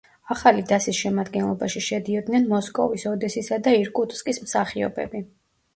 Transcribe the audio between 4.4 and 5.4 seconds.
მსახიობები.